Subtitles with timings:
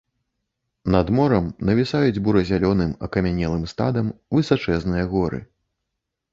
[0.95, 5.39] Над морам навісаюць бура-зялёным акамянелым стадам высачэзныя горы.